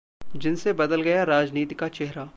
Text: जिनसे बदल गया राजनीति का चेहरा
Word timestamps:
जिनसे 0.35 0.73
बदल 0.73 1.01
गया 1.01 1.23
राजनीति 1.23 1.75
का 1.75 1.87
चेहरा 1.89 2.29